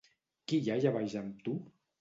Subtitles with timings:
[0.51, 1.59] Qui hi ha allà baix amb tu?